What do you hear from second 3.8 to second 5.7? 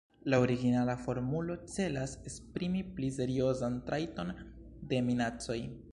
trajton de minacoj.